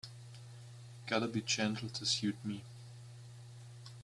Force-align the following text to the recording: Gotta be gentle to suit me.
Gotta 1.05 1.27
be 1.27 1.41
gentle 1.43 1.87
to 1.89 2.07
suit 2.07 2.35
me. 2.43 2.63